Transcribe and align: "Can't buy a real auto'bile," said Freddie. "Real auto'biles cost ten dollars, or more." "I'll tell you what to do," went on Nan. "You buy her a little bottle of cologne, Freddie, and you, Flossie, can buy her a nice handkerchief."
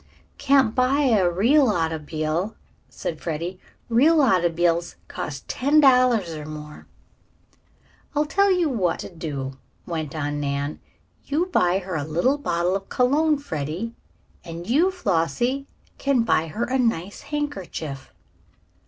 "Can't 0.39 0.73
buy 0.73 1.01
a 1.01 1.29
real 1.29 1.67
auto'bile," 1.69 2.55
said 2.89 3.21
Freddie. 3.21 3.59
"Real 3.87 4.19
auto'biles 4.19 4.95
cost 5.07 5.47
ten 5.47 5.79
dollars, 5.79 6.31
or 6.33 6.43
more." 6.47 6.87
"I'll 8.15 8.25
tell 8.25 8.51
you 8.51 8.67
what 8.67 8.97
to 9.01 9.13
do," 9.13 9.59
went 9.85 10.15
on 10.15 10.39
Nan. 10.39 10.79
"You 11.25 11.45
buy 11.53 11.77
her 11.77 11.95
a 11.95 12.03
little 12.03 12.39
bottle 12.39 12.75
of 12.75 12.89
cologne, 12.89 13.37
Freddie, 13.37 13.93
and 14.43 14.67
you, 14.67 14.89
Flossie, 14.89 15.67
can 15.99 16.23
buy 16.23 16.47
her 16.47 16.63
a 16.63 16.79
nice 16.79 17.21
handkerchief." 17.21 18.11